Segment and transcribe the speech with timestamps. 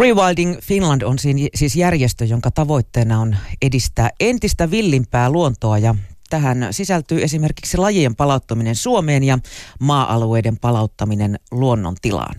[0.00, 1.16] Rewilding Finland on
[1.54, 5.94] siis järjestö, jonka tavoitteena on edistää entistä villimpää luontoa ja
[6.30, 9.38] tähän sisältyy esimerkiksi lajien palauttaminen Suomeen ja
[9.80, 12.34] maa-alueiden palauttaminen luonnon tilaan.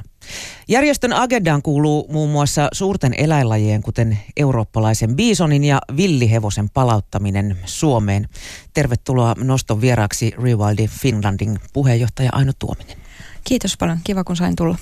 [0.68, 8.30] Järjestön agendaan kuuluu muun muassa suurten eläinlajien, kuten eurooppalaisen biisonin ja villihevosen palauttaminen Suomeen.
[8.74, 13.07] Tervetuloa noston vieraaksi Rewilding Finlandin puheenjohtaja Aino Tuominen.
[13.48, 14.78] Kiitos paljon, kiva kun sain tulla.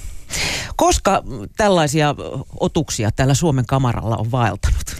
[0.75, 1.23] Koska
[1.57, 2.15] tällaisia
[2.59, 4.95] otuksia täällä Suomen kamaralla on vaeltanut?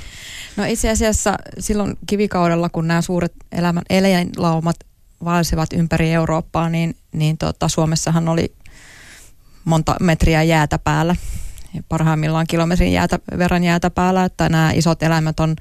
[0.57, 4.75] No itse asiassa silloin kivikaudella, kun nämä suuret elämän eläinlaumat
[5.23, 8.55] vaelsivat ympäri Eurooppaa, niin, niin tota, Suomessahan oli
[9.65, 11.15] monta metriä jäätä päällä.
[11.89, 15.55] Parhaimmillaan kilometrin jäätä, verran jäätä päällä, että nämä isot eläimet on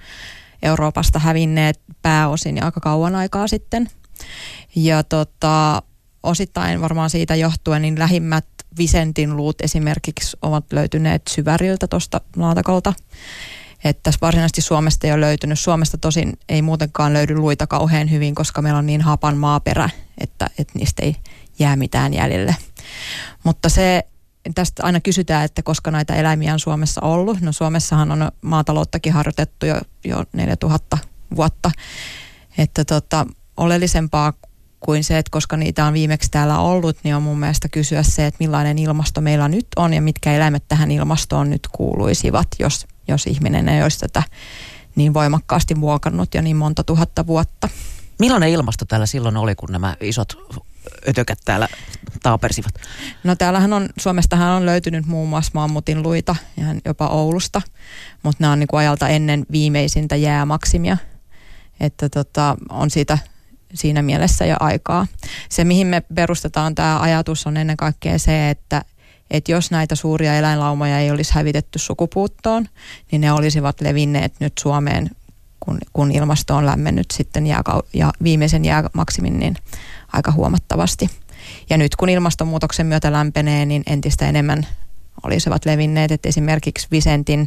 [0.63, 3.91] Euroopasta hävinneet pääosin ja aika kauan aikaa sitten.
[4.77, 5.83] Ja tota,
[6.25, 8.45] osittain varmaan siitä johtuen, niin lähimmät
[8.79, 12.93] Visentin luut esimerkiksi ovat löytyneet syväriltä tuosta laatakolta.
[13.85, 15.59] Että varsinaisesti Suomesta ei ole löytynyt.
[15.59, 20.51] Suomesta tosin ei muutenkaan löydy luita kauhean hyvin, koska meillä on niin hapan maaperä, että,
[20.59, 21.17] että niistä ei
[21.59, 22.57] jää mitään jäljelle.
[23.45, 24.05] Mutta se,
[24.55, 27.41] tästä aina kysytään, että koska näitä eläimiä on Suomessa ollut.
[27.41, 30.99] No Suomessahan on maatalouttakin harjoitettu jo, jo 4000
[31.37, 31.71] vuotta.
[32.59, 34.33] Että tota, oleellisempaa
[34.85, 38.27] kuin se, että koska niitä on viimeksi täällä ollut, niin on mun mielestä kysyä se,
[38.27, 43.27] että millainen ilmasto meillä nyt on ja mitkä eläimet tähän ilmastoon nyt kuuluisivat, jos, jos
[43.27, 44.23] ihminen ei olisi tätä
[44.97, 47.69] niin voimakkaasti muokannut jo niin monta tuhatta vuotta.
[48.19, 50.33] Millainen ilmasto täällä silloin oli, kun nämä isot
[51.09, 51.69] ötökät täällä
[52.23, 52.75] taapersivat?
[53.25, 57.63] No täällähän on, Suomestahan on löytynyt muun muassa mammutin luita, ihan jopa Oulusta,
[58.23, 60.97] mutta nämä on niin kuin ajalta ennen viimeisintä jäämaksimia.
[61.81, 63.19] Että tota, on siitä
[63.75, 65.07] siinä mielessä jo aikaa.
[65.49, 68.83] Se, mihin me perustetaan tämä ajatus, on ennen kaikkea se, että,
[69.31, 72.69] että jos näitä suuria eläinlaumoja ei olisi hävitetty sukupuuttoon,
[73.11, 75.11] niin ne olisivat levinneet nyt Suomeen,
[75.61, 79.57] kun, kun ilmasto on lämmennyt sitten jääkau- ja viimeisen jäämaksimin niin
[80.13, 81.11] aika huomattavasti.
[81.71, 84.67] Ja nyt kun ilmastonmuutoksen myötä lämpenee, niin entistä enemmän
[85.23, 87.47] olisivat levinneet, että esimerkiksi Visentin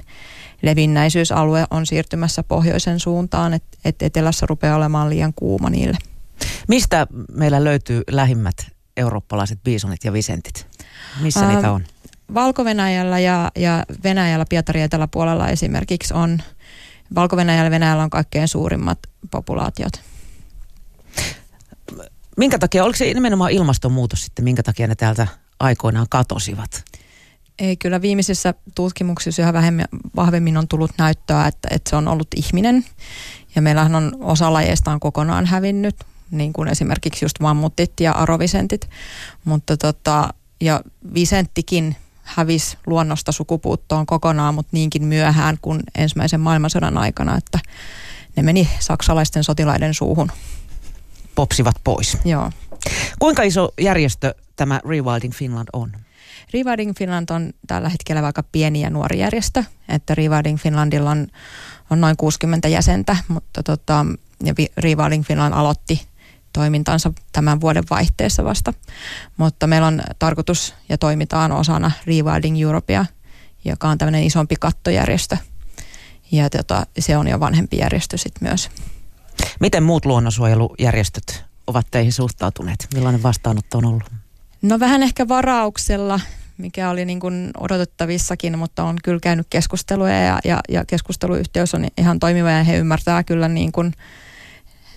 [0.61, 5.97] levinnäisyysalue on siirtymässä pohjoisen suuntaan, että, että etelässä rupeaa olemaan liian kuuma niille.
[6.67, 8.55] Mistä meillä löytyy lähimmät
[8.97, 10.67] eurooppalaiset biisonit ja visentit?
[11.21, 11.85] Missä uh, niitä on?
[12.33, 16.41] Valko-Venäjällä ja, ja Venäjällä Pietarin eteläpuolella esimerkiksi on,
[17.15, 18.99] Valko-Venäjällä Venäjällä on kaikkein suurimmat
[19.31, 19.93] populaatiot.
[22.37, 25.27] Minkä takia, oliko se nimenomaan ilmastonmuutos sitten, minkä takia ne täältä
[25.59, 26.83] aikoinaan katosivat?
[27.59, 32.27] Ei, kyllä viimeisissä tutkimuksissa yhä vähemmän, vahvemmin on tullut näyttöä, että, että se on ollut
[32.35, 32.85] ihminen.
[33.55, 35.95] Ja meillähän on osa lajeista on kokonaan hävinnyt,
[36.31, 38.89] niin kuin esimerkiksi just mammutit ja arovisentit.
[39.45, 40.81] Mutta tota, ja
[41.13, 47.59] visenttikin hävisi luonnosta sukupuuttoon kokonaan, mutta niinkin myöhään kuin ensimmäisen maailmansodan aikana, että
[48.35, 50.31] ne meni saksalaisten sotilaiden suuhun.
[51.35, 52.17] Popsivat pois.
[52.25, 52.51] Joo.
[53.19, 55.91] Kuinka iso järjestö tämä Rewilding Finland on?
[56.53, 61.27] Rewilding Finland on tällä hetkellä aika pieni ja nuori järjestö, että Rewilding Finlandilla on,
[61.89, 64.05] on noin 60 jäsentä, mutta tota,
[64.43, 66.01] ja Rewilding Finland aloitti
[66.57, 68.73] toimintansa tämän vuoden vaihteessa vasta.
[69.37, 73.05] Mutta meillä on tarkoitus ja toimitaan osana Rewilding Europea,
[73.65, 75.37] joka on tämmöinen isompi kattojärjestö.
[76.31, 78.69] Ja tota, se on jo vanhempi järjestö sitten myös.
[79.59, 82.87] Miten muut luonnonsuojelujärjestöt ovat teihin suhtautuneet?
[82.93, 84.11] Millainen vastaanotto on ollut?
[84.61, 86.19] No vähän ehkä varauksella,
[86.57, 91.87] mikä oli niin kuin odotettavissakin, mutta on kyllä käynyt keskusteluja ja, ja, ja keskusteluyhteys on
[91.97, 93.93] ihan toimiva ja he ymmärtää kyllä niin kuin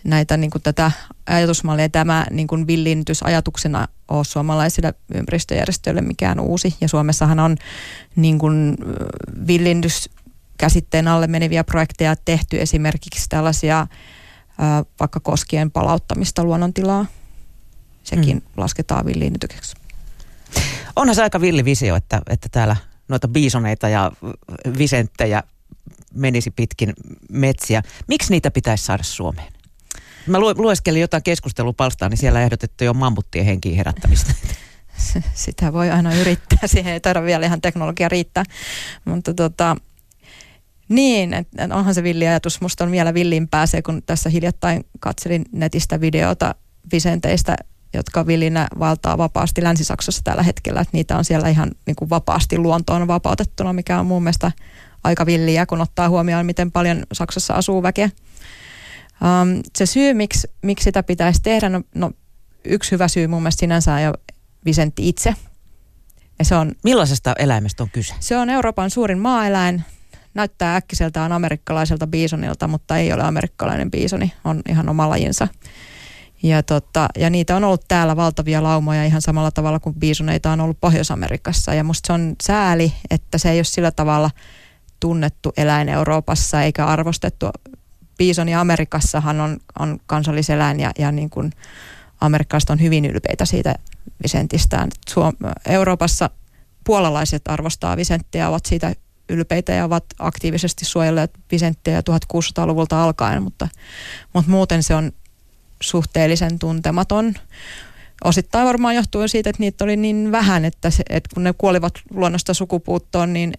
[0.04, 0.90] näitä niin kuin tätä
[1.26, 1.88] ajatusmallia.
[1.88, 6.74] Tämä niin kuin villiintys ajatuksena ole suomalaisille ympäristöjärjestöille mikään uusi.
[6.80, 7.56] Ja Suomessahan on
[8.16, 8.76] niin kuin
[9.46, 10.10] villintys
[10.58, 13.86] käsitteen alle meneviä projekteja tehty esimerkiksi tällaisia
[15.00, 17.06] vaikka koskien palauttamista luonnontilaa.
[18.02, 18.46] Sekin hmm.
[18.56, 19.76] lasketaan villiinnytykseksi.
[20.96, 22.76] Onhan se aika villi visio, että, että täällä
[23.08, 24.12] noita biisoneita ja
[24.78, 25.42] visenttejä
[26.14, 26.92] menisi pitkin
[27.30, 27.82] metsiä.
[28.08, 29.52] Miksi niitä pitäisi saada Suomeen?
[30.26, 34.34] Mä lueskelin jotain keskustelupalstaa, niin siellä ehdotettu jo mammuttien henkiin herättämistä.
[35.34, 38.44] Sitä voi aina yrittää, siihen ei taida vielä ihan teknologia riittää.
[39.04, 39.76] Mutta tota,
[40.88, 42.60] niin, että onhan se villi ajatus.
[42.60, 46.54] Musta on vielä villimpää se, kun tässä hiljattain katselin netistä videota
[46.92, 47.56] Visenteistä,
[47.94, 50.80] jotka villinä valtaa vapaasti Länsi-Saksassa tällä hetkellä.
[50.80, 54.52] Että niitä on siellä ihan niin kuin vapaasti luontoon vapautettuna, mikä on mun mielestä
[55.04, 58.10] aika villiä, kun ottaa huomioon, miten paljon Saksassa asuu väkeä.
[59.22, 62.10] Um, se syy, miksi, miksi sitä pitäisi tehdä, no, no
[62.64, 64.12] yksi hyvä syy mun mielestä sinänsä on jo
[64.64, 65.34] Visentti itse.
[66.38, 68.14] Ja se on, Millaisesta eläimestä on kyse?
[68.20, 69.84] se on Euroopan suurin maaeläin.
[70.34, 75.48] Näyttää äkkiseltään amerikkalaiselta biisonilta, mutta ei ole amerikkalainen biisoni, on ihan oma lajinsa.
[76.42, 80.60] Ja, tota, ja niitä on ollut täällä valtavia laumoja ihan samalla tavalla kuin biisoneita on
[80.60, 81.74] ollut Pohjois-Amerikassa.
[81.74, 84.30] Ja musta se on sääli, että se ei ole sillä tavalla
[85.00, 87.46] tunnettu eläin Euroopassa eikä arvostettu.
[88.20, 91.52] Biisoni Amerikassahan on, on kansalliseläin ja, ja niin kuin
[92.20, 93.74] amerikkalaiset on hyvin ylpeitä siitä
[94.22, 94.88] Visentistään.
[95.10, 95.36] Suom-
[95.68, 96.30] Euroopassa
[96.84, 98.94] puolalaiset arvostaa Visenttiä, ovat siitä
[99.28, 103.68] ylpeitä ja ovat aktiivisesti suojelleet Visenttiä 1600-luvulta alkaen, mutta,
[104.34, 105.12] mutta muuten se on
[105.82, 107.34] suhteellisen tuntematon.
[108.24, 111.94] Osittain varmaan johtuu siitä, että niitä oli niin vähän, että, se, että kun ne kuolivat
[112.10, 113.52] luonnosta sukupuuttoon, niin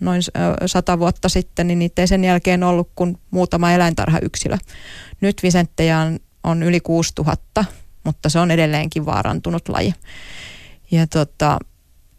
[0.00, 0.22] noin
[0.66, 4.58] sata vuotta sitten, niin niitä ei sen jälkeen ollut kuin muutama eläintarhayksilö.
[5.20, 7.64] Nyt visenttejä on, on yli 6000,
[8.04, 9.94] mutta se on edelleenkin vaarantunut laji.
[10.90, 11.58] Ja tota,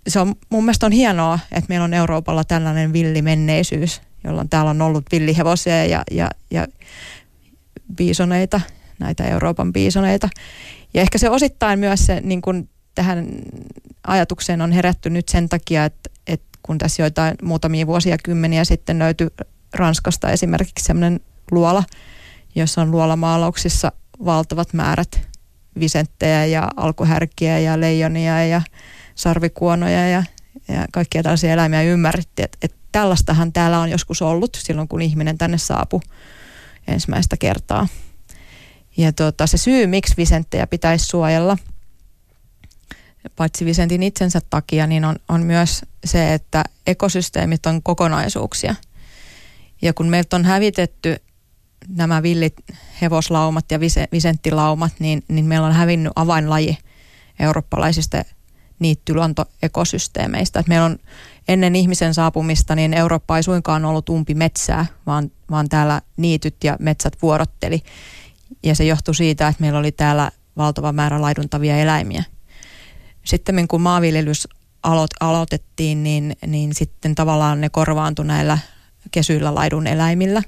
[0.08, 4.82] se on mun mielestä on hienoa, että meillä on Euroopalla tällainen villimenneisyys, jolloin täällä on
[4.82, 6.68] ollut villihevosia ja, ja, ja
[7.96, 8.62] biisoneita,
[9.00, 10.30] näitä Euroopan biisoneita.
[10.94, 13.28] Ja ehkä se osittain myös se, niin kuin tähän
[14.08, 16.10] ajatukseen on herätty nyt sen takia, että
[16.70, 19.28] kun tässä joitain muutamia vuosia kymmeniä sitten löytyi
[19.74, 21.20] Ranskasta esimerkiksi sellainen
[21.52, 21.84] luola,
[22.56, 23.92] jossa on luolamaalauksissa
[24.26, 25.22] valtavat määrät
[25.80, 28.62] visenttejä ja alkuhärkiä ja leijonia ja
[29.16, 30.24] sarvikuonoja ja,
[30.68, 35.38] ja kaikkia tällaisia eläimiä ymmärrettiin, että, että tällaistahan täällä on joskus ollut silloin, kun ihminen
[35.38, 36.00] tänne saapui
[36.88, 37.88] ensimmäistä kertaa.
[38.98, 41.58] Ja tota, se syy, miksi visenttejä pitäisi suojella,
[43.36, 48.76] paitsi visentin itsensä takia, niin on, on myös se, että ekosysteemit on kokonaisuuksia.
[49.82, 51.16] Ja kun meiltä on hävitetty
[51.88, 52.56] nämä villit
[53.02, 56.78] hevoslaumat ja vise, visenttilaumat, niin, niin meillä on hävinnyt avainlaji
[57.40, 58.24] eurooppalaisista
[58.80, 60.60] niittyluontoekosysteemeistä.
[60.60, 60.98] Että meillä on
[61.48, 66.78] ennen ihmisen saapumista, niin Eurooppa ei suinkaan ollut umpi metsää, vaan, vaan täällä niityt ja
[66.80, 67.82] metsät vuorotteli.
[68.64, 72.24] Ja se johtui siitä, että meillä oli täällä valtava määrä laiduntavia eläimiä.
[73.30, 74.48] Sitten kun maanviljelys
[74.84, 78.58] aloit, aloitettiin, niin, niin sitten tavallaan ne korvaantui näillä
[79.12, 80.44] kesyillä laidun eläimillä.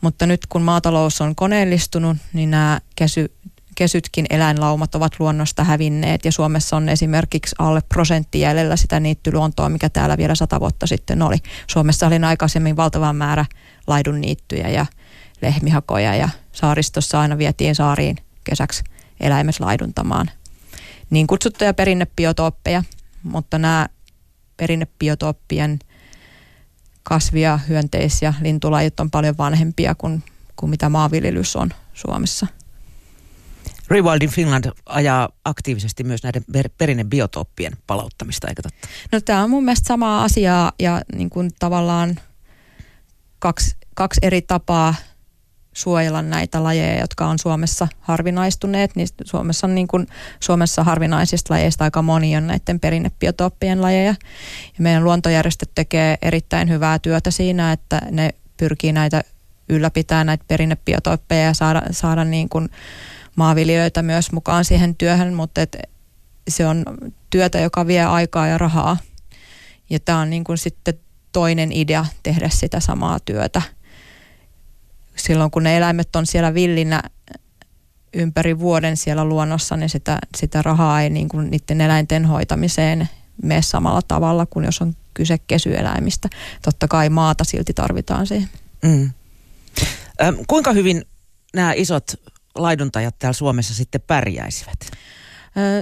[0.00, 3.34] Mutta nyt kun maatalous on koneellistunut, niin nämä kesy,
[3.74, 9.88] kesytkin eläinlaumat ovat luonnosta hävinneet ja Suomessa on esimerkiksi alle prosentti jäljellä sitä niittyluontoa, mikä
[9.88, 11.36] täällä vielä sata vuotta sitten oli.
[11.66, 13.44] Suomessa oli aikaisemmin valtava määrä
[13.86, 14.86] laidun niittyjä ja
[15.42, 18.84] lehmihakoja ja saaristossa aina vietiin saariin kesäksi
[19.20, 20.30] eläimet laiduntamaan.
[21.10, 22.82] Niin kutsuttuja perinnebiotooppeja,
[23.22, 23.88] mutta nämä
[24.56, 25.78] perinnebiotooppien
[27.02, 30.22] kasvia, hyönteis- ja lintulajit on paljon vanhempia kuin,
[30.56, 32.46] kuin mitä maanviljelys on Suomessa.
[33.88, 38.88] Rewilding Finland ajaa aktiivisesti myös näiden per- perinnebiotooppien palauttamista, eikö totta?
[39.12, 42.20] No tämä on mun mielestä samaa asiaa ja niin kuin tavallaan
[43.38, 44.94] kaksi, kaksi eri tapaa
[45.76, 48.96] suojella näitä lajeja, jotka on Suomessa harvinaistuneet.
[48.96, 50.06] Niin Suomessa, niin kuin,
[50.40, 54.14] Suomessa harvinaisista lajeista aika moni on näiden perinnebiotooppien lajeja.
[54.64, 59.22] Ja meidän luontojärjestöt tekee erittäin hyvää työtä siinä, että ne pyrkii näitä
[59.68, 62.68] ylläpitää näitä perinnebiotooppia ja saada, saada niin kuin
[63.36, 65.76] maanviljelijöitä myös mukaan siihen työhön, mutta et
[66.48, 66.84] se on
[67.30, 68.96] työtä, joka vie aikaa ja rahaa.
[69.90, 70.94] Ja tämä on niin kuin sitten
[71.32, 73.62] toinen idea tehdä sitä samaa työtä.
[75.16, 77.02] Silloin kun ne eläimet on siellä villinä
[78.12, 83.08] ympäri vuoden siellä luonnossa, niin sitä, sitä rahaa ei niin kuin niiden eläinten hoitamiseen
[83.42, 86.28] mene samalla tavalla kuin jos on kyse kesyeläimistä.
[86.62, 88.48] Totta kai maata silti tarvitaan siihen.
[88.82, 89.10] Mm.
[90.22, 91.04] Ähm, kuinka hyvin
[91.54, 92.12] nämä isot
[92.54, 94.78] laiduntajat täällä Suomessa sitten pärjäisivät?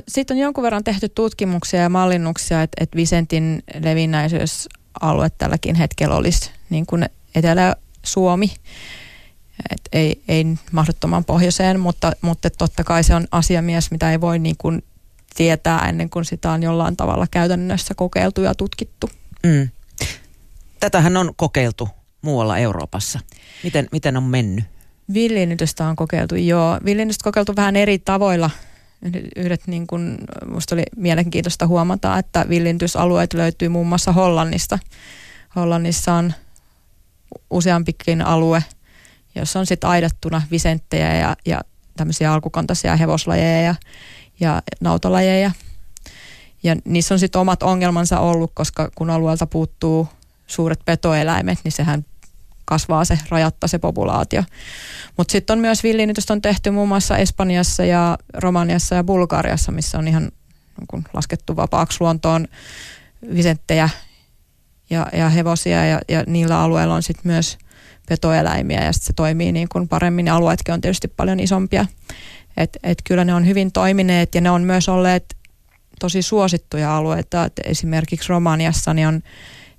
[0.08, 6.50] Sitten on jonkun verran tehty tutkimuksia ja mallinnuksia, että, että Visentin levinnäisyysalue tälläkin hetkellä olisi
[6.70, 8.52] niin kuin Etelä-Suomi.
[9.70, 14.38] Et ei, ei mahdottoman pohjoiseen, mutta, mutta totta kai se on asiamies, mitä ei voi
[14.38, 14.84] niin kuin
[15.36, 19.10] tietää ennen kuin sitä on jollain tavalla käytännössä kokeiltu ja tutkittu.
[19.42, 19.68] Mm.
[20.80, 21.88] Tätähän on kokeiltu
[22.22, 23.20] muualla Euroopassa.
[23.64, 24.64] Miten, miten on mennyt?
[25.14, 26.78] Villinnytystä on kokeiltu, joo.
[26.84, 28.50] Villinnytystä kokeiltu vähän eri tavoilla.
[29.36, 34.78] Yhdet niin kuin, musta oli mielenkiintoista huomata, että villintysalueet löytyy muun muassa Hollannista.
[35.56, 36.32] Hollannissa on
[37.50, 38.64] useampikin alue,
[39.34, 41.60] jossa on sitten aidattuna visenttejä ja, ja
[41.96, 43.74] tämmöisiä alkukantaisia hevoslajeja ja,
[44.40, 45.50] ja nautalajeja.
[46.62, 50.08] Ja niissä on sitten omat ongelmansa ollut, koska kun alueelta puuttuu
[50.46, 52.04] suuret petoeläimet, niin sehän
[52.64, 54.44] kasvaa se, rajatta se populaatio.
[55.16, 59.98] Mutta sitten on myös villiinnytystä on tehty muun muassa Espanjassa ja Romaniassa ja Bulgariassa, missä
[59.98, 60.32] on ihan
[60.88, 62.48] kun laskettu vapaaksi luontoon
[63.34, 63.88] visenttejä
[64.90, 67.58] ja, ja hevosia ja, ja niillä alueilla on sitten myös
[68.12, 70.26] petoeläimiä ja sit se toimii niin kuin paremmin.
[70.26, 71.86] Ja alueetkin on tietysti paljon isompia.
[72.56, 75.36] Et, et kyllä ne on hyvin toimineet ja ne on myös olleet
[76.00, 77.44] tosi suosittuja alueita.
[77.44, 79.22] Et esimerkiksi Romaniassa niin on,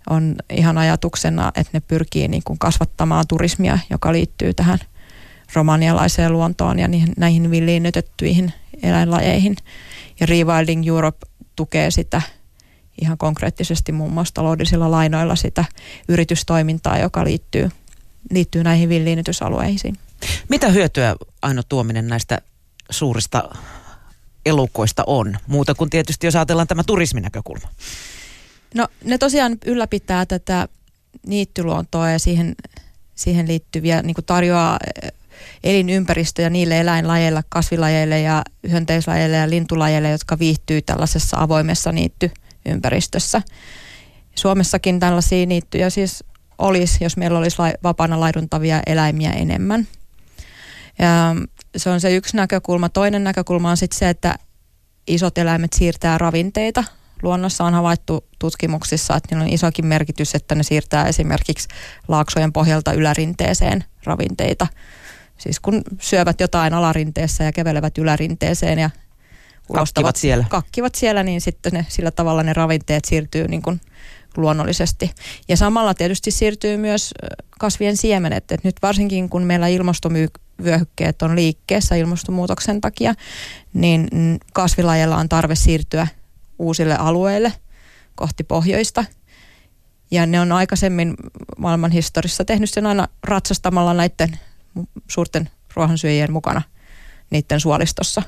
[0.10, 4.80] on ihan ajatuksena, että ne pyrkii niin kuin kasvattamaan turismia, joka liittyy tähän
[5.54, 9.56] romanialaiseen luontoon ja niihin, näihin villiinnytettyihin eläinlajeihin.
[10.20, 12.22] Ja Rewilding Europe tukee sitä
[13.02, 15.66] ihan konkreettisesti muun muassa taloudellisilla lainoilla sitä
[16.08, 17.70] yritystoimintaa, joka liittyy,
[18.32, 19.98] liittyy näihin villiinnytysalueisiin.
[20.50, 22.42] Mitä hyötyä Aino Tuominen näistä
[22.90, 23.50] suurista
[24.46, 25.38] elukoista on?
[25.48, 27.68] Muuta kuin tietysti, jos ajatellaan tämä turisminäkökulma.
[28.76, 30.68] No ne tosiaan ylläpitää tätä
[31.28, 32.56] niittyluontoa ja siihen,
[33.16, 35.12] siihen liittyviä, niin kuin tarjoaa eh,
[35.64, 43.42] elinympäristöjä niille eläinlajeille, kasvilajeille ja hyönteislajeille ja lintulajeille, jotka viihtyy tällaisessa avoimessa niittyympäristössä.
[44.36, 46.24] Suomessakin tällaisia niittyjä siis
[46.58, 49.88] olisi, jos meillä olisi vapaana laiduntavia eläimiä enemmän.
[51.00, 51.36] Ja
[51.78, 52.90] se on se yksi näkökulma.
[52.90, 54.36] Toinen näkökulma on sitten se, että
[55.08, 56.84] isot eläimet siirtää ravinteita.
[57.24, 61.68] Luonnossa on havaittu tutkimuksissa, että niillä on isokin merkitys, että ne siirtää esimerkiksi
[62.08, 64.68] laaksojen pohjalta ylärinteeseen ravinteita.
[65.38, 68.90] Siis kun syövät jotain alarinteessä ja kävelevät ylärinteeseen ja
[69.74, 70.46] kakkivat siellä.
[70.50, 73.82] kakkivat siellä, niin sitten ne, sillä tavalla ne ravinteet siirtyy niin kuin
[74.38, 75.12] luonnollisesti.
[75.48, 77.14] Ja samalla tietysti siirtyy myös
[77.60, 78.52] kasvien siemenet.
[78.52, 83.14] Et nyt varsinkin kun meillä ilmastovyöhykkeet on liikkeessä ilmastonmuutoksen takia,
[83.74, 84.08] niin
[84.54, 86.08] kasvilajilla on tarve siirtyä
[86.60, 87.54] uusille alueille
[88.16, 89.06] kohti pohjoista.
[90.12, 91.16] Ja ne on aikaisemmin
[91.58, 94.40] maailman historiassa tehnyt sen aina ratsastamalla näiden
[95.08, 96.62] suurten ruohonsyöjien mukana
[97.30, 98.22] niiden suolistossa.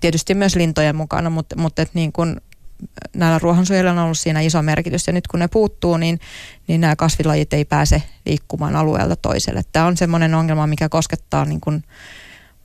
[0.00, 2.40] Tietysti myös lintojen mukana, mutta, mutta et niin kun
[3.14, 6.20] näillä ruohonsuojelijoilla on ollut siinä iso merkitys ja nyt kun ne puuttuu, niin,
[6.68, 9.62] niin nämä kasvilajit ei pääse liikkumaan alueelta toiselle.
[9.72, 11.84] Tämä on semmoinen ongelma, mikä koskettaa niin kuin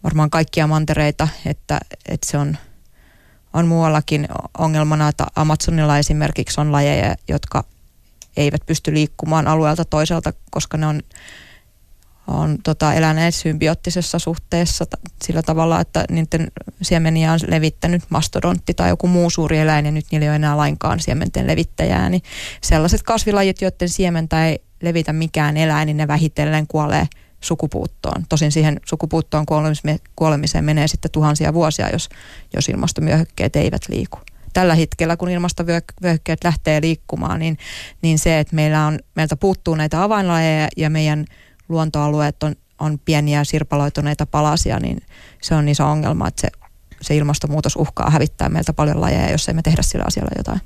[0.03, 2.57] varmaan kaikkia mantereita, että, että se on,
[3.53, 4.27] on muuallakin
[4.57, 7.63] ongelmana, että Amazonilla esimerkiksi on lajeja, jotka
[8.37, 11.01] eivät pysty liikkumaan alueelta toiselta, koska ne on
[12.27, 16.51] on tota, eläneet symbioottisessa suhteessa t- sillä tavalla, että niiden
[16.81, 20.57] siemeniä on levittänyt mastodontti tai joku muu suuri eläin ja nyt niillä ei ole enää
[20.57, 22.21] lainkaan siementen levittäjää, niin
[22.61, 27.07] sellaiset kasvilajit, joiden siementä ei levitä mikään eläin, niin ne vähitellen kuolee
[27.41, 28.25] sukupuuttoon.
[28.29, 29.45] Tosin siihen sukupuuttoon
[30.15, 32.09] kuolemiseen menee sitten tuhansia vuosia, jos,
[32.53, 34.19] jos ilmastomyöhykkeet eivät liiku.
[34.53, 37.57] Tällä hetkellä, kun ilmastovyöhykkeet lähtee liikkumaan, niin,
[38.01, 41.25] niin se, että meillä on, meiltä puuttuu näitä avainlajeja ja meidän
[41.71, 45.01] luontoalueet on, on pieniä sirpaloituneita palasia, niin
[45.41, 46.47] se on iso ongelma, että se,
[47.01, 50.61] se ilmastonmuutos uhkaa hävittää meiltä paljon lajeja, jos emme tehdä sillä asialla jotain.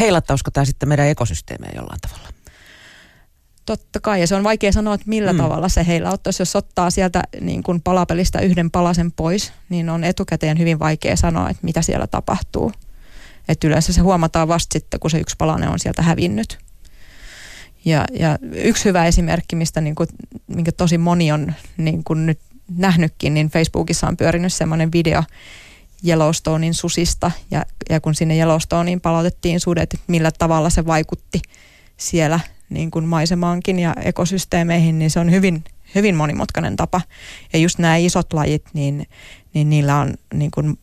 [0.00, 2.28] Heilattausiko tämä sitten meidän ekosysteemejä jollain tavalla?
[3.66, 5.38] Totta kai, ja se on vaikea sanoa, että millä mm.
[5.38, 6.42] tavalla se heilauttaisi.
[6.42, 11.50] Jos ottaa sieltä niin kuin palapelistä yhden palasen pois, niin on etukäteen hyvin vaikea sanoa,
[11.50, 12.72] että mitä siellä tapahtuu.
[13.48, 16.58] Että yleensä se huomataan vasta sitten, kun se yksi palanen on sieltä hävinnyt.
[17.84, 20.08] Ja, ja yksi hyvä esimerkki, mistä niin kuin,
[20.46, 22.38] minkä tosi moni on niin kuin nyt
[22.76, 25.22] nähnytkin, niin Facebookissa on pyörinyt semmoinen video
[26.06, 27.30] Yellowstonein susista.
[27.50, 31.42] Ja, ja kun sinne Yellowstoneen palautettiin sudet, että millä tavalla se vaikutti
[31.96, 37.00] siellä niin kuin maisemaankin ja ekosysteemeihin, niin se on hyvin, hyvin monimutkainen tapa.
[37.52, 39.06] Ja just nämä isot lajit, niin,
[39.54, 40.78] niin niillä on niin kuin,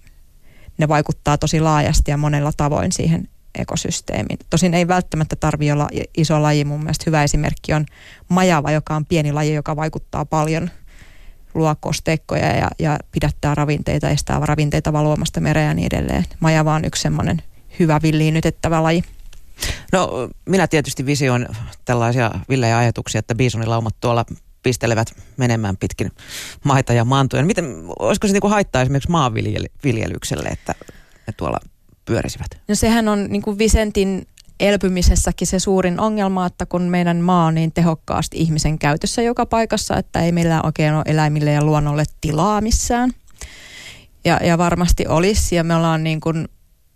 [0.78, 3.30] ne vaikuttaa tosi laajasti ja monella tavoin siihen
[3.62, 4.38] ekosysteemin.
[4.50, 6.66] Tosin ei välttämättä tarvitse olla iso laji.
[6.66, 7.86] Mun mielestä hyvä esimerkki on
[8.30, 10.70] majava, joka on pieni laji, joka vaikuttaa paljon
[11.54, 16.26] luo kosteikkoja ja, ja pidättää ravinteita, estää ravinteita valuamasta mereen ja niin edelleen.
[16.40, 17.42] Majava on yksi semmoinen
[17.80, 19.04] hyvä villiinnytettävä laji.
[19.92, 21.48] No minä tietysti visioin
[21.86, 24.26] tällaisia villejä ajatuksia, että biisonilaumat tuolla
[24.64, 26.12] pistelevät menemään pitkin
[26.64, 27.46] maita ja maantoja.
[27.46, 27.66] Miten,
[28.00, 30.76] olisiko se niin kuin haittaa esimerkiksi maanviljelykselle, että
[31.28, 31.60] ne tuolla
[32.08, 32.48] pyörisivät?
[32.68, 34.28] No sehän on niin kuin Visentin
[34.60, 39.98] elpymisessäkin se suurin ongelma, että kun meidän maa on niin tehokkaasti ihmisen käytössä joka paikassa,
[39.98, 43.12] että ei meillä oikein ole eläimille ja luonnolle tilaa missään.
[44.26, 46.48] Ja, ja varmasti olisi, ja me ollaan niin kuin,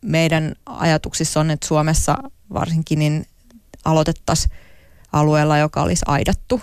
[0.06, 2.18] meidän ajatuksissa on, että Suomessa
[2.54, 3.26] varsinkin niin
[3.86, 4.52] aloitettaisiin
[5.14, 6.62] alueella, joka olisi aidattu,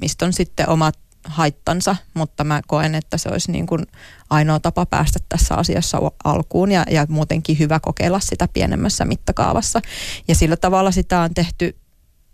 [0.00, 3.86] mistä on sitten omat haittansa, mutta mä koen, että se olisi niin kuin
[4.30, 9.80] ainoa tapa päästä tässä asiassa alkuun ja, ja muutenkin hyvä kokeilla sitä pienemmässä mittakaavassa.
[10.28, 11.76] Ja sillä tavalla sitä on tehty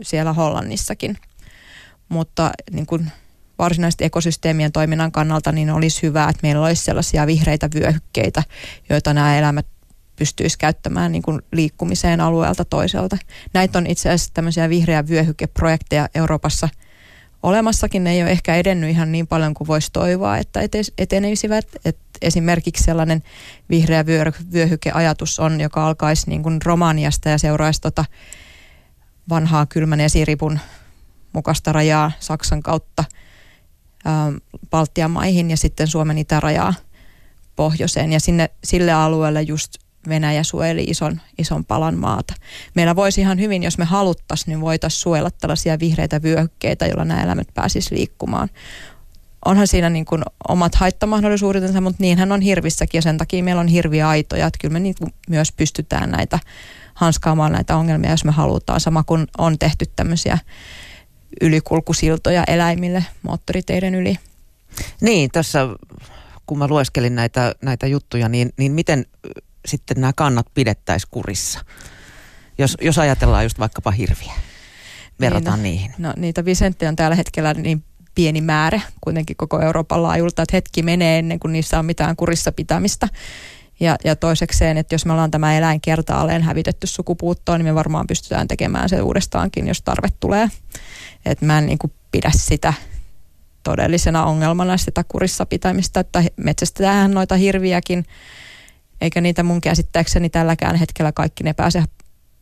[0.03, 1.17] siellä Hollannissakin.
[2.09, 3.13] Mutta niin kuin
[3.59, 8.43] varsinaisesti ekosysteemien toiminnan kannalta niin olisi hyvä, että meillä olisi sellaisia vihreitä vyöhykkeitä,
[8.91, 9.67] joita nämä eläimet
[10.17, 13.17] pystyisi käyttämään niin kuin liikkumiseen alueelta toiselta.
[13.55, 16.69] Näitä on itse asiassa tämmöisiä vihreä vyöhykeprojekteja Euroopassa
[17.43, 18.05] olemassakin.
[18.05, 20.61] Ne ei ole ehkä edennyt ihan niin paljon kuin voisi toivoa, että
[20.99, 21.67] etenisivät.
[21.85, 23.23] Et esimerkiksi sellainen
[23.71, 24.05] vihreä
[24.53, 28.05] vyöhykeajatus on, joka alkaisi niin kuin Romaniasta ja seuraisi tota
[29.29, 30.59] vanhaa kylmän esiripun
[31.33, 33.05] mukaista rajaa Saksan kautta
[34.07, 34.37] ähm,
[34.71, 36.75] Baltian maihin ja sitten Suomen itärajaa
[37.57, 38.13] pohjoiseen.
[38.13, 39.75] Ja sinne, sille alueelle just
[40.09, 42.35] Venäjä suojeli ison, ison palan maata.
[42.75, 47.23] Meillä voisi ihan hyvin, jos me haluttaisiin, niin voitaisiin suojella tällaisia vihreitä vyöhykkeitä, joilla nämä
[47.23, 48.49] eläimet pääsisivät liikkumaan.
[49.45, 53.69] Onhan siinä niin kuin omat haittamahdollisuutensa, mutta niinhän on hirvissäkin ja sen takia meillä on
[53.69, 56.39] hirviaitoja, että kyllä me niin kuin myös pystytään näitä
[56.95, 58.81] hanskaamaan näitä ongelmia, jos me halutaan.
[58.81, 60.39] Sama kuin on tehty tämmöisiä
[61.41, 64.17] ylikulkusiltoja eläimille moottoriteiden yli.
[65.01, 65.69] Niin, tässä
[66.47, 69.07] kun mä lueskelin näitä, näitä juttuja, niin, niin miten
[69.67, 71.65] sitten nämä kannat pidettäisiin kurissa?
[72.59, 74.33] Jos, jos ajatellaan just vaikkapa hirviä,
[75.21, 75.95] verrataan niin, no, niihin.
[75.99, 77.85] No niitä visenttejä on tällä hetkellä niin
[78.15, 82.53] pieni määrä kuitenkin koko Euroopan laajulta, että hetki menee ennen kuin niissä on mitään kurissa
[82.53, 83.09] pitämistä.
[83.81, 88.07] Ja, ja toisekseen, että jos me ollaan tämä eläin kertaalleen hävitetty sukupuuttoon, niin me varmaan
[88.07, 90.49] pystytään tekemään se uudestaankin, jos tarve tulee.
[91.27, 92.73] Että mä en niin kuin pidä sitä
[93.63, 98.05] todellisena ongelmana sitä kurissa pitämistä, että metsästetään noita hirviäkin,
[99.01, 101.85] eikä niitä mun käsittääkseni tälläkään hetkellä kaikki ne pääse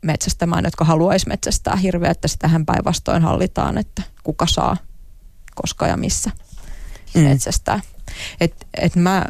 [0.02, 4.76] metsästämään, jotka haluaisi metsästää hirveä, että sitähän päinvastoin hallitaan, että kuka saa,
[5.54, 6.30] koska ja missä
[7.14, 7.20] mm.
[7.20, 7.80] metsästää.
[8.40, 9.24] Et, et mä,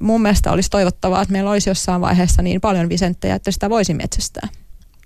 [0.00, 3.94] mun mielestä olisi toivottavaa, että meillä olisi jossain vaiheessa niin paljon visenttejä, että sitä voisi
[3.94, 4.48] metsästää.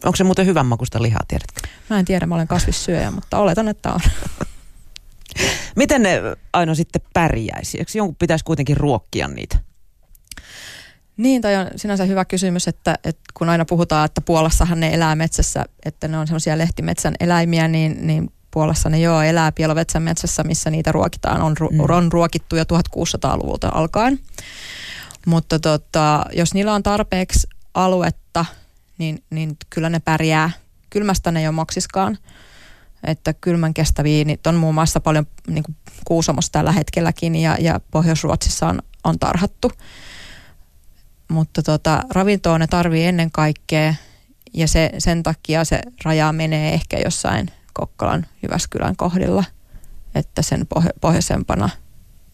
[0.04, 1.60] Onko se muuten hyvän makusta lihaa, tiedätkö?
[1.90, 4.00] Mä en tiedä, mä olen kasvissyöjä, mutta oletan, että on.
[5.76, 6.20] Miten ne
[6.52, 7.78] aina sitten pärjäisi?
[7.78, 9.58] Eikö jonkun pitäisi kuitenkin ruokkia niitä?
[11.20, 15.16] Niin, toi on sinänsä hyvä kysymys, että, että kun aina puhutaan, että Puolassahan ne elää
[15.16, 20.44] metsässä, että ne on semmoisia lehtimetsän eläimiä, niin, niin Puolassa ne joo elää Pielovetsän metsässä,
[20.44, 21.42] missä niitä ruokitaan.
[21.42, 21.80] On, mm.
[21.80, 24.20] on ruokittu jo 1600-luvulta alkaen.
[25.26, 28.44] Mutta tota, jos niillä on tarpeeksi aluetta,
[28.98, 30.50] niin, niin kyllä ne pärjää.
[30.90, 32.18] Kylmästä ne ei ole moksiskaan.
[33.04, 37.80] Että kylmän kestäviä, niin on muun muassa paljon niin kuin Kuusamossa tällä hetkelläkin ja, ja
[37.90, 39.72] Pohjois-Ruotsissa on, on tarhattu.
[41.30, 43.94] Mutta tota, ravintoa ne tarvii ennen kaikkea
[44.54, 49.44] ja se, sen takia se raja menee ehkä jossain Kokkolan Jyväskylän kohdilla,
[50.14, 51.70] että sen pohjo- pohjoisempana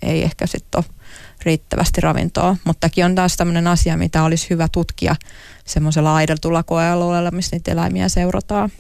[0.03, 0.95] ei ehkä sitten ole
[1.43, 2.57] riittävästi ravintoa.
[2.65, 5.17] Mutta tämäkin on taas tämmöinen asia, mitä olisi hyvä tutkia
[5.65, 8.71] semmoisella aideltulla koealueella, missä niitä eläimiä seurataan.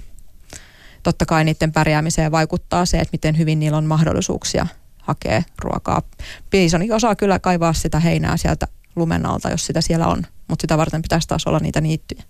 [1.03, 4.67] Totta kai niiden pärjäämiseen vaikuttaa se, että miten hyvin niillä on mahdollisuuksia
[5.03, 6.03] hakea ruokaa.
[6.51, 10.79] Piisoni osaa kyllä kaivaa sitä heinää sieltä lumen alta, jos sitä siellä on, mutta sitä
[10.79, 12.23] varten pitäisi taas olla niitä niittyjä.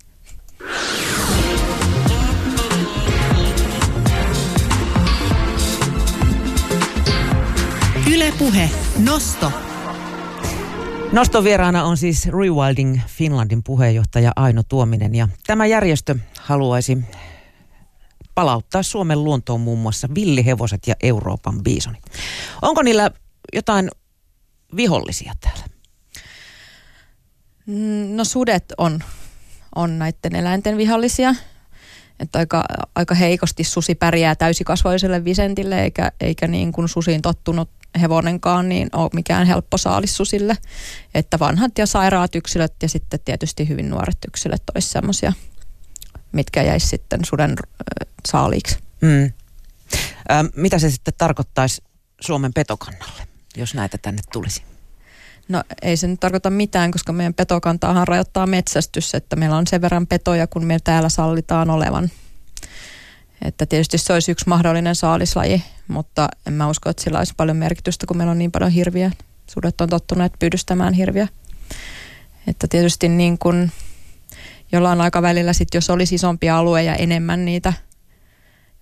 [8.14, 9.52] Ylepuhe Nosto.
[11.12, 16.98] Noston vieraana on siis Rewilding Finlandin puheenjohtaja Aino Tuominen ja tämä järjestö haluaisi
[18.34, 22.02] palauttaa Suomen luontoon muun muassa villihevoset ja Euroopan biisonit.
[22.62, 23.10] Onko niillä
[23.54, 23.90] jotain
[24.76, 25.75] vihollisia täällä?
[27.66, 29.00] Mm, no sudet on,
[29.74, 31.34] on näiden eläinten vihollisia.
[32.20, 38.68] Että aika, aika heikosti susi pärjää täysikasvoiselle Visentille, eikä, eikä niin kuin susiin tottunut hevonenkaan
[38.68, 40.56] niin ole mikään helppo saalis susille.
[41.14, 45.32] Että vanhat ja sairaat yksilöt ja sitten tietysti hyvin nuoret yksilöt olisi semmoisia,
[46.32, 47.54] mitkä jäisi sitten suden
[48.28, 48.78] saaliiksi.
[49.00, 49.24] Mm.
[49.24, 51.82] Ö, mitä se sitten tarkoittaisi
[52.20, 53.26] Suomen petokannalle,
[53.56, 54.75] jos näitä tänne tulisi?
[55.48, 59.80] No ei se nyt tarkoita mitään, koska meidän petokantaahan rajoittaa metsästys, että meillä on sen
[59.80, 62.10] verran petoja, kun me täällä sallitaan olevan.
[63.42, 67.56] Että tietysti se olisi yksi mahdollinen saalislaji, mutta en mä usko, että sillä olisi paljon
[67.56, 69.10] merkitystä, kun meillä on niin paljon hirviä.
[69.46, 71.28] Sudet on tottuneet pyydystämään hirviä.
[72.46, 73.72] Että tietysti niin kuin
[74.72, 77.72] jollain aikavälillä sit, jos olisi isompia alueja enemmän niitä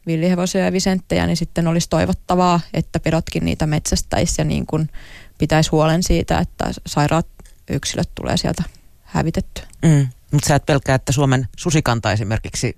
[0.07, 4.91] villihevosia ja visenttejä, niin sitten olisi toivottavaa, että pedotkin niitä metsästäisi ja niin kuin
[5.39, 7.27] pitäisi huolen siitä, että sairaat
[7.71, 8.63] yksilöt tulee sieltä
[9.03, 9.65] hävitettyä.
[9.83, 10.09] Mm.
[10.33, 12.77] Mutta sä et pelkää, että Suomen susikanta esimerkiksi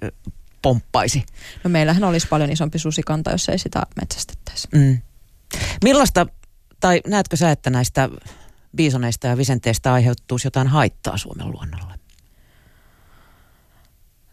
[0.63, 1.27] pomppaisi?
[1.65, 4.69] No meillähän olisi paljon isompi susikanta, jos ei sitä metsästettäisi.
[4.73, 4.99] Mm.
[5.85, 6.27] Millaista,
[6.81, 8.09] tai näetkö sä, että näistä
[8.77, 11.95] biisoneista ja visenteistä aiheutuisi jotain haittaa Suomen luonnolle?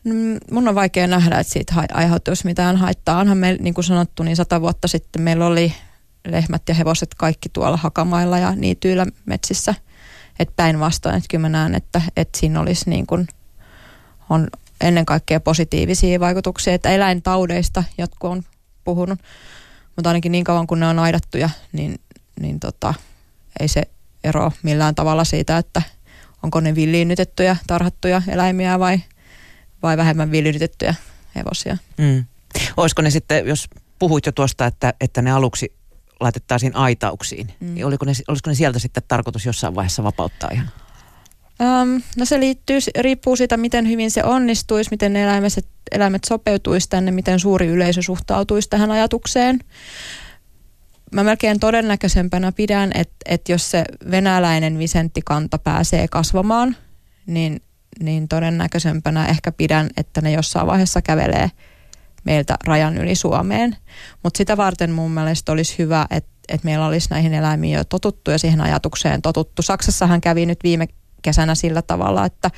[0.04, 3.20] Mm, mun on vaikea nähdä, että siitä aiheutuisi mitään haittaa.
[3.20, 5.74] Onhan meillä, niin kuin sanottu, niin sata vuotta sitten meillä oli
[6.28, 9.76] lehmät ja hevoset kaikki tuolla hakamailla ja niityillä metsissä.
[10.40, 13.28] että päinvastoin, että kyllä mä näen, että, että siinä olisi niin kuin,
[14.30, 14.48] on
[14.82, 18.44] ennen kaikkea positiivisia vaikutuksia, että eläintaudeista jotkut on
[18.84, 19.20] puhunut,
[19.96, 22.00] mutta ainakin niin kauan kun ne on aidattuja, niin,
[22.40, 22.94] niin tota,
[23.60, 23.84] ei se
[24.24, 25.82] ero millään tavalla siitä, että
[26.44, 29.00] onko ne villiinnytettyjä, tarhattuja eläimiä vai,
[29.84, 30.96] vai vähemmän villiinnytettyjä
[31.36, 31.78] hevosia.
[31.98, 32.26] Mm.
[32.78, 35.74] Olisiko ne sitten, jos puhuit jo tuosta, että, että ne aluksi
[36.24, 37.74] laitettaisiin aitauksiin, mm.
[37.74, 40.70] niin oliko ne, olisiko ne sieltä sitten tarkoitus jossain vaiheessa vapauttaa ihan?
[41.62, 46.90] Um, no se liittyy, riippuu siitä, miten hyvin se onnistuisi, miten ne eläimet, eläimet sopeutuisi
[46.90, 49.60] tänne, miten suuri yleisö suhtautuisi tähän ajatukseen.
[51.12, 56.76] Mä melkein todennäköisempänä pidän, että, että jos se venäläinen visenttikanta pääsee kasvamaan,
[57.26, 57.62] niin,
[58.00, 61.52] niin todennäköisempänä ehkä pidän, että ne jossain vaiheessa kävelee
[62.24, 63.78] meiltä rajan yli Suomeen.
[64.24, 68.32] Mutta sitä varten mun mielestä olisi hyvä, että, että meillä olisi näihin eläimiin jo totuttu
[68.32, 69.62] ja siihen ajatukseen totuttu.
[69.62, 70.88] Saksassahan kävi nyt viime
[71.22, 72.52] kesänä sillä tavalla, että,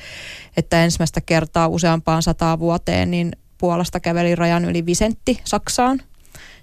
[0.56, 6.02] että ensimmäistä kertaa useampaan sataan vuoteen niin Puolasta käveli rajan yli Visentti Saksaan.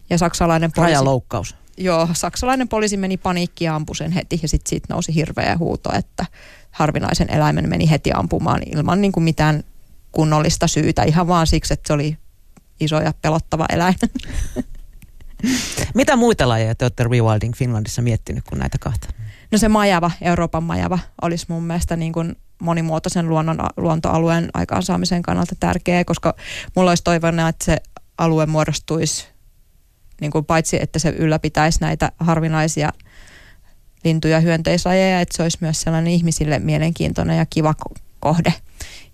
[0.09, 0.93] Ja saksalainen poliisi...
[0.93, 1.55] Rajaloukkaus.
[1.77, 5.89] Joo, saksalainen poliisi meni paniikki ja ampui sen heti ja sitten siitä nousi hirveä huuto,
[5.97, 6.25] että
[6.71, 9.63] harvinaisen eläimen meni heti ampumaan ilman niin kuin mitään
[10.11, 12.17] kunnollista syytä, ihan vaan siksi, että se oli
[12.79, 13.95] iso ja pelottava eläin.
[15.93, 19.07] Mitä muita lajeja te olette Rewilding Finlandissa miettinyt kuin näitä kahta?
[19.51, 25.55] No se majava, Euroopan majava, olisi mun mielestä niin kuin monimuotoisen luonnon, luontoalueen aikaansaamisen kannalta
[25.59, 26.35] tärkeä, koska
[26.75, 27.77] mulla olisi toivona, että se
[28.17, 29.27] alue muodostuisi
[30.21, 32.89] niin kuin paitsi, että se ylläpitäisi näitä harvinaisia
[34.03, 37.73] lintuja ja hyönteislajeja, että se olisi myös sellainen ihmisille mielenkiintoinen ja kiva
[38.19, 38.53] kohde.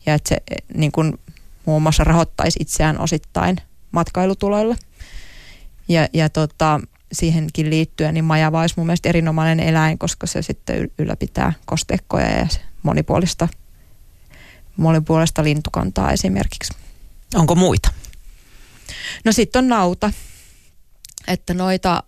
[0.05, 0.37] Ja että se
[0.73, 1.19] niin kuin,
[1.69, 3.57] muun muassa rahoittaisi itseään osittain
[3.91, 4.75] matkailutuloilla.
[5.87, 6.79] Ja, ja tota,
[7.11, 12.47] siihenkin liittyen, niin majava olisi mun mielestä erinomainen eläin, koska se sitten ylläpitää kosteikkoja ja
[12.83, 13.47] monipuolista,
[14.77, 16.73] monipuolista lintukantaa esimerkiksi.
[17.35, 17.89] Onko muita?
[19.25, 20.11] No sitten on nauta.
[21.27, 22.03] Että noita,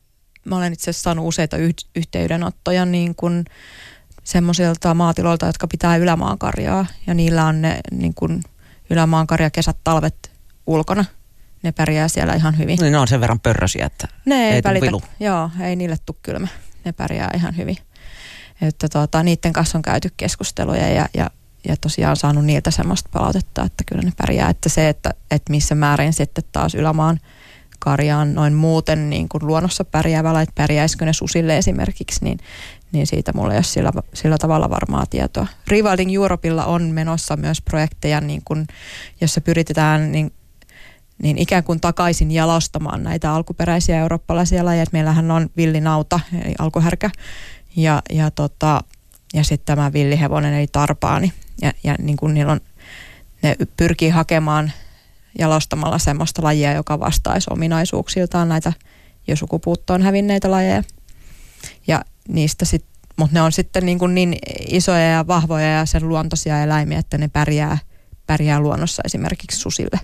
[0.46, 1.58] mä olen itse asiassa saanut useita
[1.96, 3.46] yhteydenottoja niin kuin
[4.24, 8.44] semmoisilta maatiloilta, jotka pitää ylämaankarjaa ja niillä on ne niin kuin
[8.92, 10.32] ylämaankarja kesät, talvet
[10.68, 11.06] ulkona–
[11.64, 12.78] ne pärjää siellä ihan hyvin.
[12.82, 15.02] Niin ne on sen verran pörrösiä, että ne ei, ei välitä, vilu.
[15.20, 16.48] Joo, ei niille tule kylmä.
[16.86, 17.78] Ne pärjää ihan hyvin.
[18.62, 21.30] Että tuota, niiden kanssa on käyty keskusteluja ja, ja,
[21.68, 24.50] ja tosiaan saanut niiltä semmoista palautetta, että kyllä ne pärjää.
[24.50, 27.20] Että se, että, että missä määrin sitten taas ylämaan
[27.84, 32.38] karjaan noin muuten niin kuin luonnossa pärjäävällä, että pärjäisikö ne susille esimerkiksi, niin,
[32.92, 35.48] niin siitä mulla ei ole sillä, sillä tavalla varmaa tietoa.
[35.68, 38.68] Rewilding Europeilla on menossa myös projekteja, niin kuin,
[39.22, 40.32] jossa pyritään niin
[41.22, 44.86] niin ikään kuin takaisin jalostamaan näitä alkuperäisiä eurooppalaisia lajeja.
[44.92, 47.10] Meillähän on villinauta, eli alkuhärkä,
[47.76, 48.82] ja, ja, tota,
[49.34, 51.34] ja sitten tämä villihevonen, eli tarpaani.
[51.62, 52.62] Ja, ja niin kuin niillä on,
[53.42, 54.72] ne pyrkii hakemaan
[55.40, 58.74] jalostamalla semmoista lajia, joka vastaisi ominaisuuksiltaan näitä
[59.28, 60.84] jo sukupuuttoon hävinneitä lajeja.
[61.88, 62.86] Ja niistä sit,
[63.18, 64.36] mutta ne on sitten niin, kuin niin
[64.68, 67.78] isoja ja vahvoja ja sen luontoisia eläimiä, että ne pärjää–
[68.32, 70.00] pärjää luonnossa esimerkiksi susille.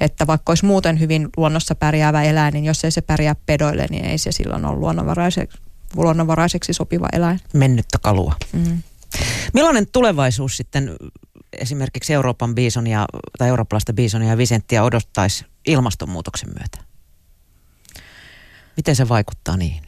[0.00, 4.04] Että vaikka olisi muuten hyvin luonnossa pärjäävä eläin, niin jos ei se pärjää pedoille, niin
[4.04, 5.58] ei se silloin ole luonnonvaraiseksi,
[5.96, 7.40] luonnonvaraiseksi sopiva eläin.
[7.54, 8.34] Mennyttä kalua.
[8.52, 8.82] Mm.
[9.54, 10.96] Millainen tulevaisuus sitten
[11.52, 13.06] esimerkiksi Euroopan biisonia
[13.38, 16.90] tai eurooppalaista biisonia ja visenttiä odottaisi ilmastonmuutoksen myötä?
[18.76, 19.82] Miten se vaikuttaa niihin?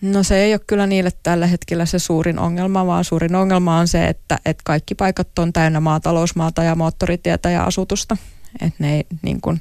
[0.00, 3.88] No se ei ole kyllä niille tällä hetkellä se suurin ongelma, vaan suurin ongelma on
[3.88, 8.16] se, että, että kaikki paikat on täynnä maatalousmaata ja moottoritietä ja asutusta.
[8.60, 9.60] Että ne ei niin kuin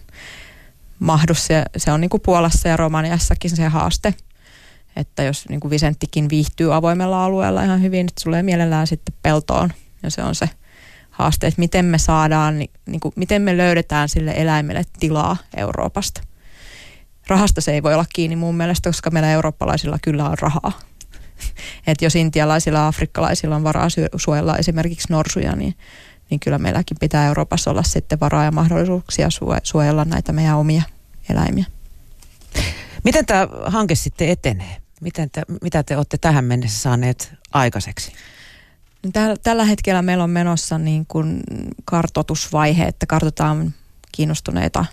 [0.99, 4.13] mahdu, se, se on niin kuin Puolassa ja Romaniassakin se haaste.
[4.95, 9.73] Että jos niin kuin Visenttikin viihtyy avoimella alueella ihan hyvin, että tulee mielellään sitten peltoon.
[10.03, 10.49] Ja se on se
[11.21, 16.21] haaste, että miten me saadaan, niin, kuin, miten me löydetään sille eläimelle tilaa Euroopasta
[17.31, 20.79] rahasta se ei voi olla kiinni mun mielestä, koska meillä eurooppalaisilla kyllä on rahaa.
[21.87, 25.75] Et jos intialaisilla ja afrikkalaisilla on varaa suojella esimerkiksi norsuja, niin,
[26.29, 29.27] niin kyllä meilläkin pitää Euroopassa olla sitten varaa ja mahdollisuuksia
[29.63, 30.83] suojella näitä meidän omia
[31.29, 31.65] eläimiä.
[33.03, 34.77] Miten tämä hanke sitten etenee?
[35.01, 38.11] Miten te, mitä te olette tähän mennessä saaneet aikaiseksi?
[39.03, 39.11] No
[39.43, 41.43] tällä hetkellä meillä on menossa niin kuin
[41.85, 43.73] kartotusvaihe, että kartotaan
[44.11, 44.85] kiinnostuneita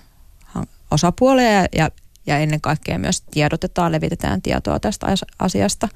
[0.91, 1.91] osapuolia ja, ja
[2.29, 5.07] ja ennen kaikkea myös tiedotetaan, levitetään tietoa tästä
[5.39, 5.89] asiasta.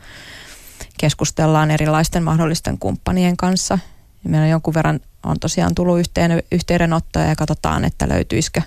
[0.99, 3.79] Keskustellaan erilaisten mahdollisten kumppanien kanssa.
[4.25, 8.63] Meillä on jonkun verran on tosiaan tullut yhteen, yhteydenottoja ja katsotaan, että löytyisikö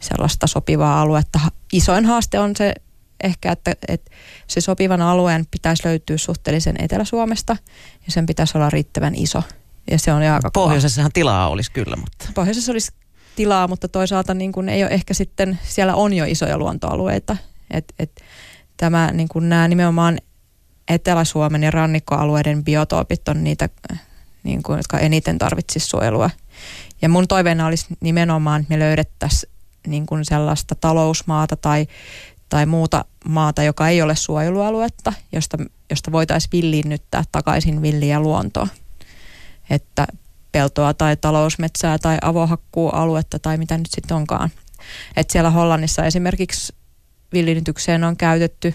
[0.00, 1.40] sellaista sopivaa aluetta.
[1.72, 2.74] Isoin haaste on se
[3.22, 4.10] ehkä, että, että
[4.46, 7.56] se sopivan alueen pitäisi löytyä suhteellisen Etelä-Suomesta
[8.06, 9.42] ja sen pitäisi olla riittävän iso.
[9.90, 12.28] Ja se on aika Pohjoisessahan tilaa olisi kyllä, mutta...
[12.34, 12.92] Pohjoisessa olisi
[13.36, 17.36] tilaa, mutta toisaalta niin kuin ei ole ehkä sitten, siellä on jo isoja luontoalueita.
[17.70, 18.20] Et, et,
[18.76, 20.18] tämä, niin kuin nämä nimenomaan
[20.88, 23.68] Etelä-Suomen ja rannikkoalueiden biotoopit on niitä,
[24.42, 26.30] niin kuin, jotka eniten tarvitsisi suojelua.
[27.02, 29.52] Ja mun toiveena olisi nimenomaan, että me löydettäisiin
[29.86, 31.86] niin kuin sellaista talousmaata tai,
[32.50, 35.58] tai muuta maata, joka ei ole suojelualuetta, josta,
[35.90, 38.68] josta voitaisiin villinnyttää takaisin villiä luontoa.
[39.70, 40.06] Että
[40.52, 44.50] peltoa tai talousmetsää tai avohakkuualuetta tai mitä nyt sitten onkaan.
[45.16, 46.74] Et siellä Hollannissa esimerkiksi
[47.32, 48.74] villinytykseen on käytetty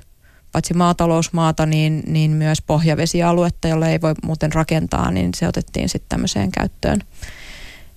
[0.51, 6.09] paitsi maatalousmaata, niin, niin myös pohjavesialuetta, jolle ei voi muuten rakentaa, niin se otettiin sitten
[6.09, 7.01] tämmöiseen käyttöön.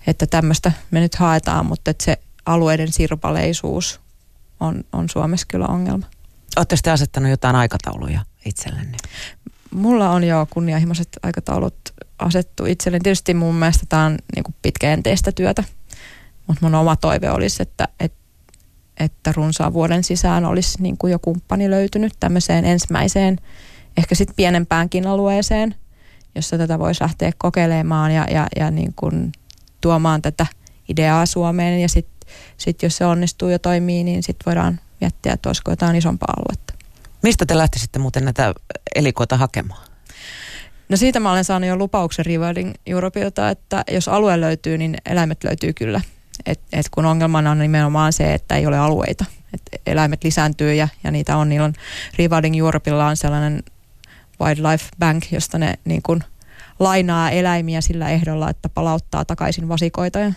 [0.07, 3.99] Että tämmöistä me nyt haetaan, mutta että se alueiden sirpaleisuus
[4.59, 6.05] on, on Suomessa kyllä ongelma.
[6.57, 8.97] Oletteko te asettanut jotain aikatauluja itsellenne?
[9.71, 11.75] Mulla on jo kunnianhimoiset aikataulut
[12.19, 13.03] asettu itselleni.
[13.03, 15.63] Tietysti mun mielestä tämä on niin pitkäjänteistä työtä,
[16.47, 18.19] mutta mun oma toive olisi, että, että,
[18.97, 23.37] että runsaan vuoden sisään olisi niin kuin jo kumppani löytynyt tämmöiseen ensimmäiseen,
[23.97, 25.75] ehkä sitten pienempäänkin alueeseen,
[26.35, 29.31] jossa tätä voisi lähteä kokeilemaan ja, ja, ja niin kuin
[29.81, 30.45] tuomaan tätä
[30.89, 32.18] ideaa Suomeen ja sitten
[32.57, 36.73] sit jos se onnistuu ja toimii, niin sitten voidaan miettiä, että olisiko jotain isompaa aluetta.
[37.23, 38.53] Mistä te lähtisitte muuten näitä
[38.95, 39.89] elikoita hakemaan?
[40.89, 45.43] No siitä mä olen saanut jo lupauksen Rewarding Europeilta, että jos alue löytyy, niin eläimet
[45.43, 46.01] löytyy kyllä.
[46.45, 49.25] Et, et kun ongelmana on nimenomaan se, että ei ole alueita.
[49.53, 51.49] Et eläimet lisääntyy ja, ja niitä on.
[51.49, 51.73] Niillä on
[52.17, 53.63] Rewarding Europeilla on sellainen
[54.41, 56.23] Wildlife Bank, josta ne niin kuin
[56.79, 60.33] lainaa eläimiä sillä ehdolla, että palauttaa takaisin vasikoita ja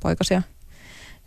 [0.00, 0.42] poikasia.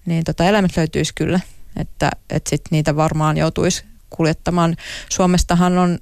[0.05, 1.39] Niin tota, eläimet löytyisi kyllä.
[1.77, 4.75] Että et sit niitä varmaan joutuisi kuljettamaan.
[5.09, 5.99] Suomestahan on,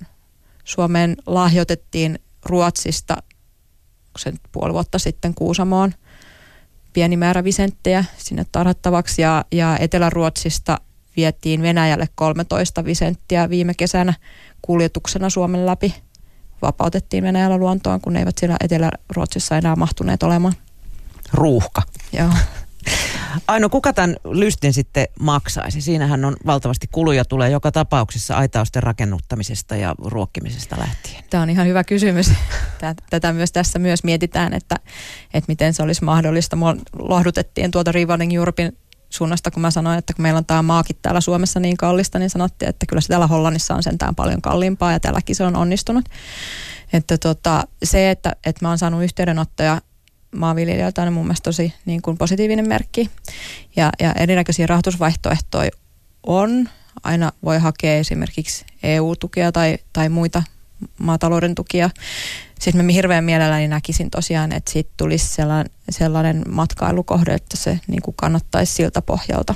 [0.63, 3.17] Suomeen lahjoitettiin Ruotsista
[4.17, 5.93] sen puoli vuotta sitten Kuusamoon
[6.93, 10.77] pieni määrä visenttejä sinne tarhattavaksi ja, ja Etelä-Ruotsista
[11.15, 14.13] vietiin Venäjälle 13 visenttiä viime kesänä
[14.61, 15.95] kuljetuksena Suomen läpi.
[16.61, 20.53] Vapautettiin Venäjällä luontoon, kun ne eivät siellä Etelä-Ruotsissa enää mahtuneet olemaan.
[21.33, 21.81] Ruuhka.
[22.13, 22.29] Joo.
[23.47, 25.81] Aino, kuka tämän lystin sitten maksaisi?
[25.81, 31.23] Siinähän on valtavasti kuluja tulee joka tapauksessa aitausten rakennuttamisesta ja ruokkimisesta lähtien.
[31.29, 32.31] Tämä on ihan hyvä kysymys.
[33.09, 34.75] Tätä myös tässä myös mietitään, että,
[35.33, 36.55] että miten se olisi mahdollista.
[36.55, 38.77] Mua lohdutettiin tuota Rewarding Europein
[39.09, 42.29] suunnasta, kun mä sanoin, että kun meillä on tämä maakin täällä Suomessa niin kallista, niin
[42.29, 46.05] sanottiin, että kyllä se täällä Hollannissa on sentään paljon kalliimpaa ja täälläkin se on onnistunut.
[46.93, 49.81] Että tota, se, että, että mä oon saanut yhteydenottoja
[50.35, 53.09] maanviljelijöiltä on mun mielestä tosi niin kuin positiivinen merkki.
[53.75, 55.71] Ja, ja erinäköisiä rahoitusvaihtoehtoja
[56.23, 56.69] on.
[57.03, 60.43] Aina voi hakea esimerkiksi EU-tukea tai, tai muita
[60.97, 61.89] maatalouden tukia.
[62.59, 68.01] Sitten mä hirveän mielelläni näkisin tosiaan, että siitä tulisi sellainen, sellainen matkailukohde, että se niin
[68.01, 69.55] kuin kannattaisi siltä pohjalta.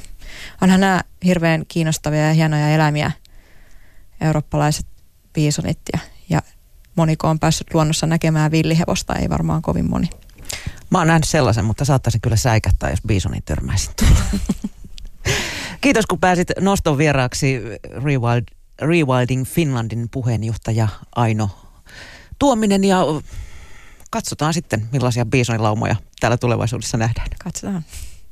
[0.62, 3.12] Onhan nämä hirveän kiinnostavia ja hienoja eläimiä,
[4.22, 4.86] eurooppalaiset
[5.34, 6.42] biisonit ja, ja
[6.96, 10.10] moniko on päässyt luonnossa näkemään villihevosta, ei varmaan kovin moni.
[10.96, 13.94] Mä oon nähnyt sellaisen, mutta saattaisin kyllä säikähtää, jos Bisonin törmäisin
[15.82, 17.62] Kiitos, kun pääsit noston vieraaksi
[18.04, 18.44] Rewild,
[18.82, 21.50] Rewilding Finlandin puheenjohtaja Aino
[22.40, 23.00] Tuominen ja
[24.12, 27.28] katsotaan sitten, millaisia bisonilaumoja täällä tulevaisuudessa nähdään.
[27.44, 27.86] Katsotaan.